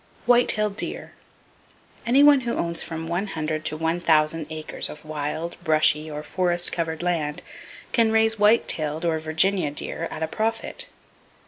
[0.25, 5.57] White tailed Deer.—Any one who owns from one hundred to one thousand acres of wild,
[5.63, 7.43] brushy or forest covered land
[7.93, 10.87] can raise white tailed (or Virginia) deer at a profit.